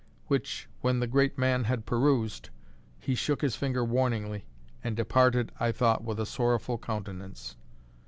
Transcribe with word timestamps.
which, 0.25 0.67
when 0.79 0.99
the 0.99 1.05
great 1.05 1.37
man 1.37 1.65
had 1.65 1.85
perused, 1.85 2.49
he 2.97 3.13
shook 3.13 3.39
his 3.43 3.55
finger 3.55 3.85
warningly 3.85 4.47
and 4.83 4.95
departed, 4.95 5.51
I 5.59 5.71
thought, 5.71 6.03
with 6.03 6.19
a 6.19 6.25
sorrowful 6.25 6.79
countenance. 6.79 7.55